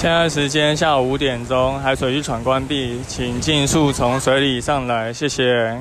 [0.00, 5.78] 现在时间下午五点钟，海水浴场关闭，请尽速从水里上来，谢谢。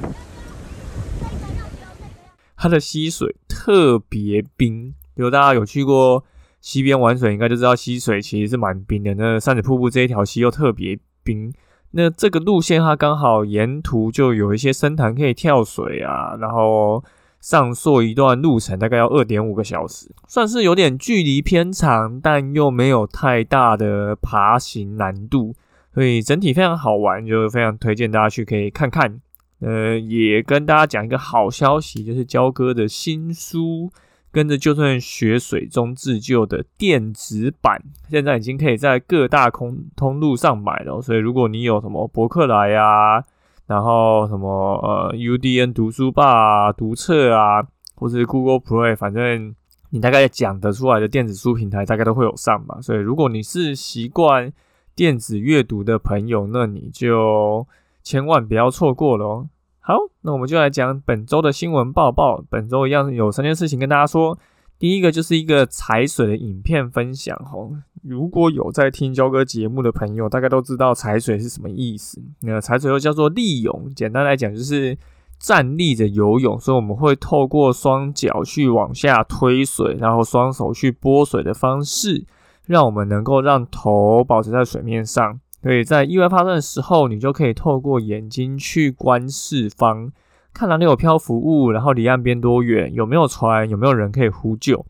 [2.57, 6.25] 它的溪水特别冰，如大家有去过
[6.59, 9.13] 溪边玩水，应该就知道溪水其实是蛮冰的。
[9.13, 11.53] 那扇子瀑布这一条溪又特别冰，
[11.91, 17.01] 那这个路线它刚好沿途就有一些深潭可以跳水啊，然后。
[17.39, 25.55] 上溯一段路程大概要二点五个小时，算是有点距离偏长，但又没有太大的爬行难度，
[25.93, 29.21] 所以整体非常好玩，就非常推荐大家去可以看看。
[29.61, 33.87] 呃，也跟大家讲一个好消息，就是焦哥的新书
[34.31, 41.01] 《跟着就算学水中自救》的电子版，现在已经可以在各大空通路上买了。
[41.01, 43.21] 所以如果你有什么博客来呀，
[43.69, 44.49] 然后什么
[44.81, 47.61] 呃，UDN 读书吧、读册啊，
[47.93, 49.53] 或是 Google Play，反正
[49.91, 52.79] 你大概讲得出来的电子书平台，大概都会有上吧。
[52.81, 54.51] 所以如果你是习惯
[54.95, 57.67] 电子阅读的朋友，那你就
[58.01, 59.49] 千万不要错过了哦。
[59.81, 62.43] 好，那我们就来讲本周的新闻报报。
[62.49, 64.35] 本周一样有三件事情跟大家说。
[64.79, 72.21] 第一个就是一个踩水的影片分享吼，如果有在听焦哥节目的朋友，大概都知道踩水是什么意思。
[72.43, 74.97] 那踩水又叫做立泳，简单来讲就是
[75.37, 82.25] 站立着游泳，所以我们会透过双脚去往下推水，然后双手去拨水的方式，
[82.65, 85.41] 让我们能够让头保持在水面上。
[85.61, 90.13] 所以在意外发生的时候，你就可以透过眼睛去观四方。
[90.53, 94.85] 看哪里有漂浮物，然后离岸边多远，有没有船，有没有人可以呼救。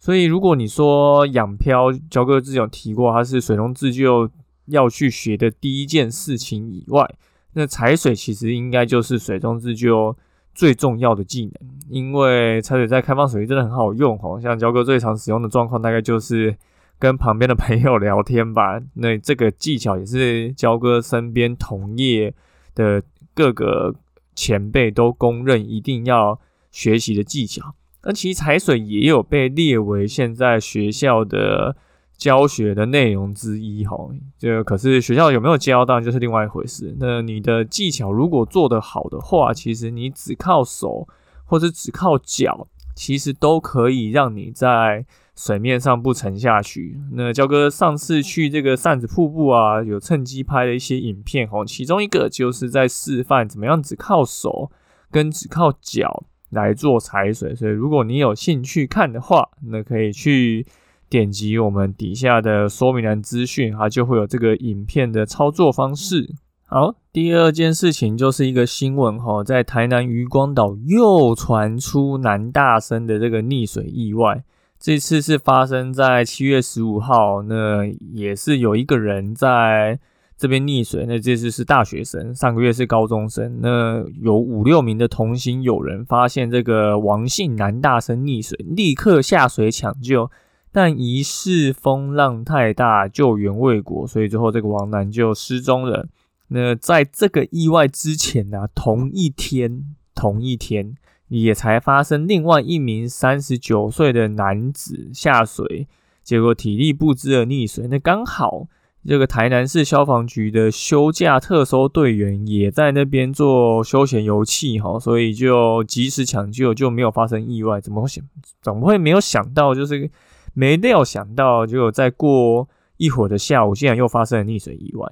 [0.00, 4.28] 所以，如果你说仰漂，焦哥之前有提过，它是水中自救
[4.66, 7.08] 要去学的第一件事情以外，
[7.52, 10.16] 那踩水其实应该就是水中自救
[10.54, 11.70] 最重要的技能。
[11.88, 16.56] 因为踩水在开放水域真的很好用哦，像焦哥最常使用的状况，大概就是
[16.98, 18.80] 跟旁边的朋友聊天吧。
[18.94, 22.34] 那这个技巧也是焦哥身边同业
[22.74, 23.02] 的
[23.34, 23.94] 各个。
[24.38, 26.38] 前辈都公认一定要
[26.70, 31.74] 学习的技巧，那其实踩水也有被列为现在学校的
[32.16, 33.96] 教学的内容之一哈。
[34.38, 36.94] 这可是学校有没有教，当然就是另外一回事。
[37.00, 41.08] 那你的技巧如果做得好的话，其实你只靠手
[41.44, 45.04] 或者只靠脚，其实都可以让你在。
[45.38, 47.00] 水面上不沉下去。
[47.12, 51.64] 那焦哥上次去这个扇子瀑布啊，有趁机拍了一些影片哦。
[51.64, 54.68] 其中一个就是在示范怎么样只靠手
[55.12, 57.54] 跟只靠脚来做踩水。
[57.54, 60.66] 所以如果你有兴趣看的话，那可以去
[61.08, 66.34] 点击我们底下的说明栏资讯，它就会有这个影片的操作方式。
[66.64, 74.42] 好，第二件事情就是一个新闻哈，在台南渔光岛又传出男大生的这个溺水意外。
[74.80, 79.98] 这次是发生在七月十五号，那也是有一个人在
[80.36, 81.04] 这边溺水。
[81.04, 83.58] 那这次是大学生，上个月是高中生。
[83.60, 90.30] 那有五六名的同行友人发现这个王姓男大生溺水，立刻下水抢救，
[90.70, 96.06] 但疑似风浪太大，救援未果，所以最后这个王男就失踪了。
[96.50, 100.94] 那在这个意外之前呢，同一天，同一天。
[101.28, 105.86] 也才发生另外一名三十九岁的男子下水，
[106.22, 107.86] 结果体力不支而溺水。
[107.88, 108.66] 那刚好
[109.06, 117.80] 这个台南市消防局的休假特搜队员也在那边做休闲游憩哈，所以就及时抢救，就没有发生意外。
[117.80, 118.24] 怎么会想？
[118.60, 119.74] 怎么会没有想到？
[119.74, 120.10] 就是
[120.54, 125.10] 没料想到，就在过一会儿的下午，竟然又发生了溺水意外。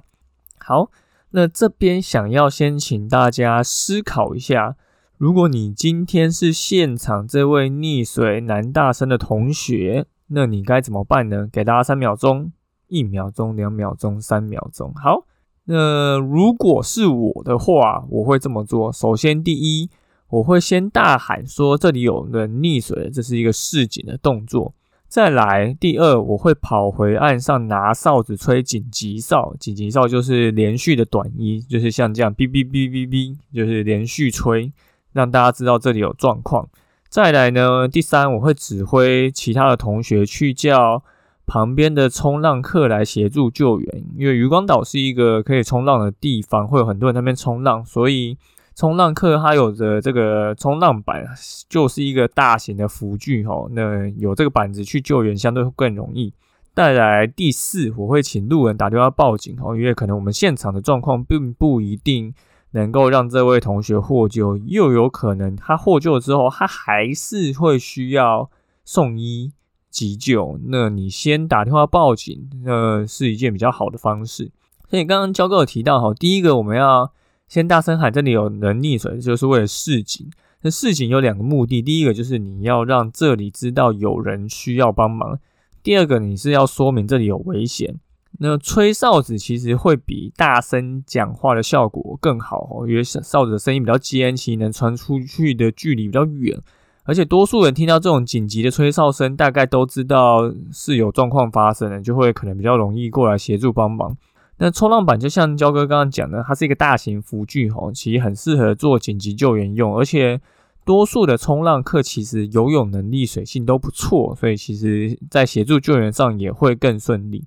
[0.59, 0.91] 好，
[1.31, 4.75] 那这边想要先请大家思考一下。
[5.17, 11.49] 如果你今天是现场这位溺水男大生的同学，那你该怎么办呢？
[11.51, 12.51] 给大家三秒钟，
[12.87, 14.93] 一秒钟、两秒钟、三秒钟。
[14.93, 15.25] 好，
[15.63, 18.91] 那如果是我的话，我会这么做。
[18.91, 19.89] 首先，第一，
[20.29, 24.75] 我会先大喊说这里有人溺水了，这是一个示警的动作。
[25.07, 29.55] 再来，第二，我会跑回岸上拿哨子吹紧急哨。
[29.59, 34.71] 紧急哨就是连续的短音，就是像这样哔哔哔哔哔，就是连续吹。
[35.13, 36.67] 让大家知道这里有状况。
[37.09, 41.03] 再来呢，第三，我会指挥其他的同学去叫
[41.45, 48.37] 旁边的冲浪客来协助救援，因为渔光岛是一个可以冲浪的地方，会有很多人在那边冲浪，所以
[48.75, 51.25] 冲浪客他有着这个冲浪板，
[51.69, 56.33] 就是一个大型的浮具吼，那有这个板子去救援相对会更容易。
[56.75, 62.33] 再来第四，我会请路人打电话报警吼，因为可能我们现场的状况并不一定
[62.71, 68.49] 能够让这位同学获救，又有可能他获救之后，他还是会需要
[68.83, 69.53] 送医。
[69.89, 74.51] 急救，那你先打电话报警，那是一件比较好的方式。
[74.87, 77.11] 所以刚刚焦哥有提到哈，第一个我们要
[77.47, 80.29] 先大声喊这里有人溺水，就是为了示警。
[80.61, 85.39] 那示警有两个目的，第一个就是你要让这里知道有人需要帮忙，
[85.81, 87.99] 第二个你是要说明这里有危险。
[88.39, 96.59] 那吹哨子其实会比大声讲话的效果更好哦，因为哨子的声音比较尖，其实能传出去的距离比较远。
[97.03, 104.15] 而且多数人听到这种紧急的吹哨声，大概都知道是有状况发生了，就会可能比较容易过来协助帮忙。
[104.57, 109.97] 那冲浪板就像焦哥刚刚讲的，它是一个大型浮具哦，其实很适合做紧急救援用。
[109.97, 110.41] 而且
[110.83, 117.45] 多数的冲浪客其实游泳能力、水性都不错，所以其实在协助救援上也会更顺利。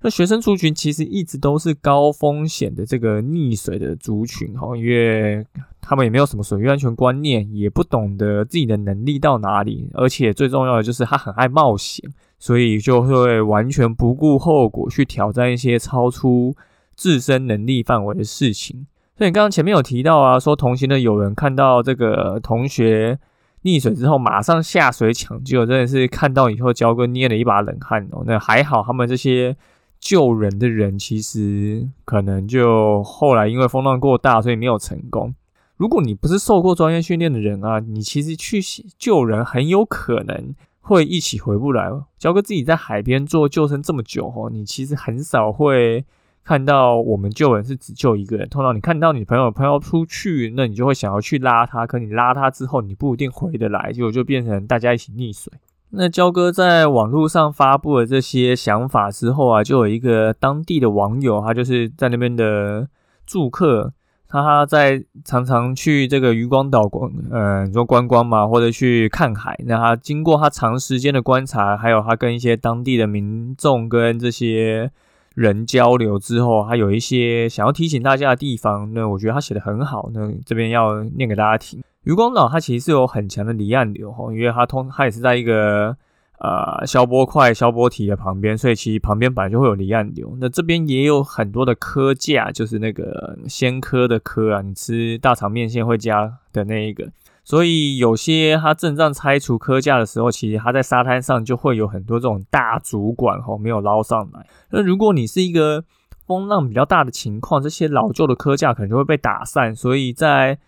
[0.00, 5.44] 那学生族群其实一直都是高风险的这个溺水的族群哈，因为
[5.80, 12.08] 他们也没有什么水域安全观念，也不懂得自己的能力到哪里，而且最重要的就是他很爱冒险，
[12.38, 16.54] 所以就会完全不顾后果去挑战一些超出
[16.94, 18.86] 自身能力范围的事情。
[19.16, 23.18] 所以你刚刚前面有提到啊，说同行的友人看到这个同学
[23.64, 28.22] 溺水之后马上下水抢救，真的是看到以后焦哥捏了一把冷汗哦。
[28.24, 29.56] 那还好他们这些。
[30.00, 35.34] 救人的人其实可能就后来因为风浪过大，所以没有成功。
[35.76, 38.60] 如果你不是受过专业训练的人啊，你其实去
[38.98, 41.90] 救人很有可能会一起回不来。
[42.18, 46.04] 焦哥自己在海边做救生这么久哦，你其实很少会
[46.42, 48.48] 看到我们救人是只救一个人。
[48.48, 55.52] 通常你看到你朋友朋友出去，那你就会想要去拉他，可你拉他之后，你不一定回得来，结果就变成大家一起溺水。
[55.90, 62.86] 那焦哥在网络上发布了这些想法之后啊，就有一个当地的网友，他就是在那边的
[63.26, 63.92] 住客，
[64.28, 69.58] 他在常常去这个渔光岛观，呃，你说观光嘛，或者去看海。
[69.66, 74.90] 那他经过他长时间的观察，还有他跟一些当地的民众跟这些
[75.34, 78.92] 人交流之后，他有一些想要提醒大家的地方。
[78.92, 81.82] 那我觉得他写的很好，那这边要念给大家听。
[82.08, 85.94] 渔光岛它其实是有很强的离岸流哈，因为它通它也是在一个
[86.38, 90.34] 呃消波块、消波体的旁边，所以其实旁边本来就会有离岸流。
[90.40, 97.10] 那这边也有很多的科架，就是那个鲜科的科啊，你吃大肠面线会加的那一个。
[97.44, 104.46] 所以有些它正在拆除科架的时候，其实它在沙滩上就会有很多这种大主管哈，没有捞上来。
[104.70, 105.84] 那如果你是一个
[106.26, 110.58] 风浪比较大的情况，这些老旧的科架可能就会被打散，所以在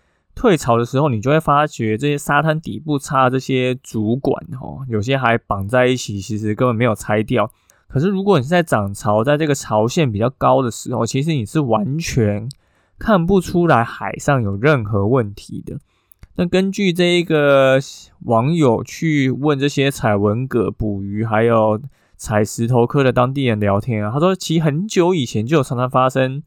[0.41, 7.51] 退潮的时候，你就会发觉这些沙滩底部插这些主管哦，有些还绑在一起，其实根本没有拆掉。
[7.87, 12.49] 可是如果你是在涨潮，在这个潮线比较高的时候，其实你是完全
[12.97, 15.77] 看不出来海上有任何问题的。
[16.37, 17.79] 那根据这一个
[18.21, 21.79] 网友去问这些采文蛤捕鱼，还有
[22.17, 26.41] 采石头科的当地人聊天啊，他说其实很久以前就有常常发生。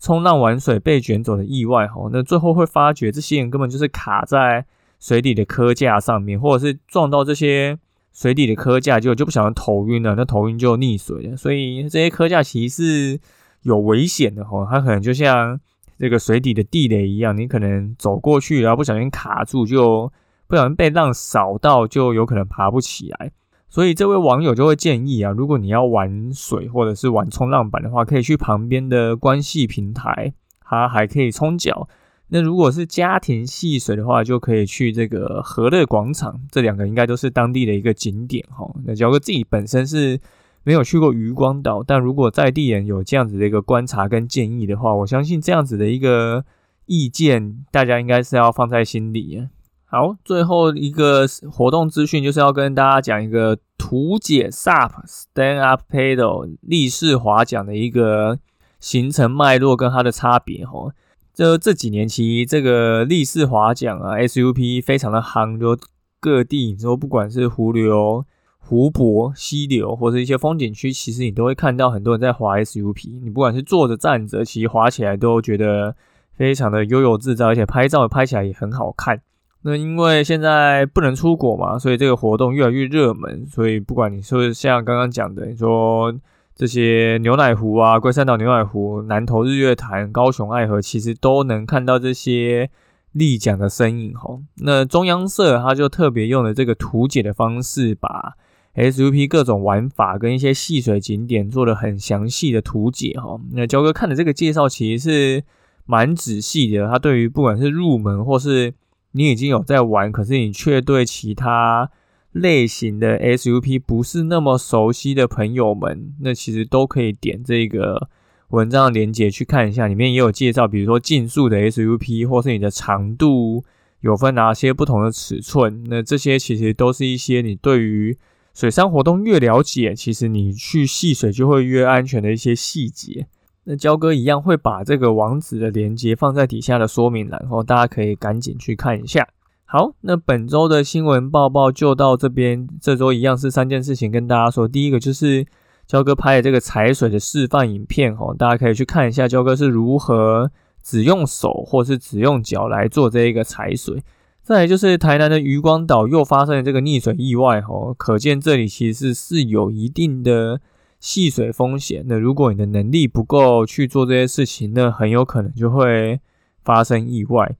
[0.00, 4.64] 冲浪玩水被卷走的意外，哈，那最后会发觉这些人根本就是卡在
[4.98, 7.78] 水底的科架上面，或者是撞到这些
[8.12, 11.36] 水底的科架，结果就不小心头晕了，那头晕就溺水了。
[11.36, 13.20] 所以这些科架其实是
[13.62, 15.60] 有危险的，哈，它可能就像
[15.98, 20.10] 这个水底的地雷一样，你可能走过去，然后不小心卡住，就
[20.46, 23.30] 不小心被浪扫到，就有可能爬不起来。
[23.70, 31.88] 所以这位网友就会建议啊，如果你要玩水或者是玩冲浪板的话，可以去旁边的关系平台，它还可以冲脚。
[32.32, 38.68] 那如果是家庭戏水的话，就可以去这个和乐广场，这两个应该都是当地的一个景点哈。
[38.84, 40.20] 那焦哥自己本身是
[40.64, 46.44] 没有去过渔光岛，但如果在地人有这样子的一个观察跟建议的话，我相信这样子的一个
[46.86, 49.46] 意见，大家应该是要放在心里。
[49.92, 58.38] 好，最后一个活动资讯就是要跟大家讲一个图解 SUP Stand Up Paddle 立式划桨的一个
[58.78, 60.92] 形成脉络跟它的差别哈。
[61.34, 65.76] 这这几年其实这个立式划桨啊 SUP 非常的夯，就
[66.20, 68.24] 各地你说不管是湖流、
[68.60, 73.20] 湖泊、溪流或者一些风景区，其实你都会看到很多人在划 SUP。
[73.24, 75.96] 你不管是坐着站着，其实划起来都觉得
[76.36, 79.20] 非常的悠游自在，而且拍照拍起来也很好看。
[79.62, 83.46] 那因为现在不能出国嘛，所以这个活动越来越热门。
[83.46, 86.14] 所以不管你说像刚刚讲的，你说
[86.54, 92.70] 这些牛奶湖啊、龟山岛牛奶湖、南投日月潭、高雄爱河，其实都能看到这些
[93.12, 94.38] 立桨的身影哈。
[94.56, 98.34] 那中央社它就特别用了这个图解的方式，把
[98.74, 103.38] SUP 各种玩法跟一些戏水景点做了很详细的图解哈。
[103.52, 105.44] 那焦哥看的这个介绍其实是。
[105.86, 108.72] 蛮仔细的，他对于不管是入门或是
[109.12, 111.90] 你已经有在玩，可是你却对其他
[112.32, 118.08] 类型的 SUP 不是那么熟悉的朋友们，那其实都可以点这个
[118.50, 123.64] 文章的链接去看一下，里面也有介绍，比如说竞速的 SUP 或是你的长度
[124.00, 128.16] 有分哪些不同的尺寸，那这些其实都是一些你对于
[128.54, 133.26] 水上活动越了解，其实你去戏水就会越安全的一些细节。
[133.64, 139.28] 那焦哥一样会把这个网址的连接放在底下的说明栏，后大家可以赶紧去看一下。
[139.66, 142.66] 好，那本周的新闻报报就到这边。
[142.80, 144.66] 这周一样是三件事情跟大家说。
[144.66, 145.46] 第一个就是
[145.86, 150.50] 焦哥拍的这个踩水的示范影片，哦，大家可以去看一下焦哥是如何
[150.82, 154.02] 只用手或是只用脚来做这一个踩水。
[154.42, 160.60] 再来就是台南的渔光岛又发生了这个溺水意外，哦，可见这里其实是有一定的。
[161.00, 166.20] 戏水风险，那如果你的能力不够去做这些事情，那很有可能就会
[166.62, 167.56] 发生意外。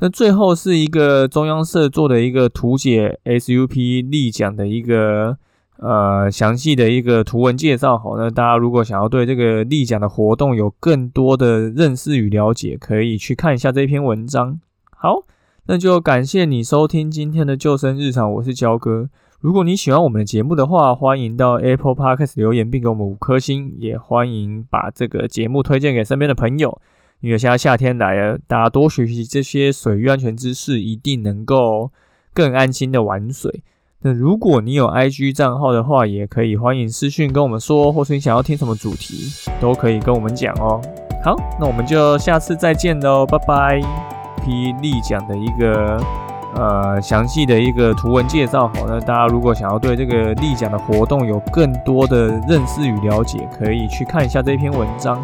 [0.00, 5.38] 那最后是一个中央社做的一个图解 SUP 立桨的一个
[5.76, 7.96] 呃详细的一个图文介绍。
[7.96, 14.58] 好，那大家如果想要对这个立桨的活动有更多的认识与了解，可以去看一下这篇文章。
[14.90, 15.22] 好，
[15.66, 19.08] 那就感谢你收听今天的救生日常，我是焦哥。
[19.42, 26.80] 如果你喜欢我们的节目的话，欢迎到 Apple Podcast 留言并给我们五颗星，也欢迎把这个节目推荐给身边的朋友。
[27.18, 31.90] 因为现在夏天来了，大家多学习这些水域安全知识，一定能够
[32.32, 33.64] 更安心的玩水。
[34.02, 39.28] 那如果你有 IG 账号的话，也可以欢迎私讯跟我们说，或是你想要听什么主题，
[39.60, 40.80] 都可以跟我们讲哦。
[41.24, 43.80] 好，那我们就下次再见喽，拜拜。
[44.46, 46.00] 霹雳讲的一个。
[46.54, 55.18] 呃，详细的一个图文介绍，好，那大家如果想要对这个立桨的活动有更多的认识与了解，可以去看一下这篇文章。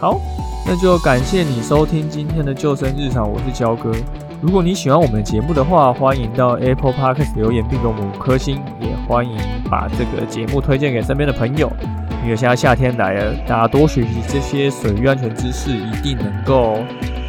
[0.00, 0.18] 好，
[0.66, 3.92] 那就感谢你收听今天的救生日常，我是焦哥。
[4.40, 9.36] 如果你喜欢我们的节目的话，欢迎到 Apple Podcast 留言并给我们五颗星，也欢迎
[9.70, 11.70] 把这个节目推荐给身边的朋友。
[12.24, 16.78] 因为现在夏天来了，大家多学习这些水域安全知识，一定能够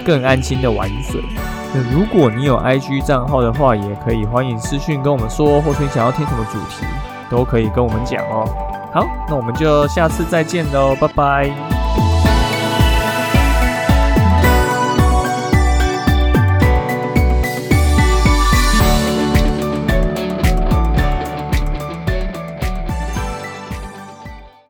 [0.05, 1.22] 更安心的玩水。
[1.74, 6.86] 那如果你有 IG 账号的话，也可以欢迎私讯跟我们说，或者你想要听什么主题，
[7.29, 8.46] 都可以跟我们讲哦。
[8.93, 11.80] 好，那我们就下次再见喽，拜拜。